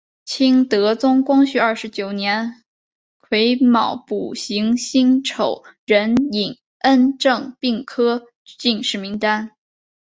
[0.25, 2.63] 清德宗光绪二十九年
[3.19, 8.25] 癸卯补行辛丑壬寅恩正并科
[8.57, 9.51] 进士名单。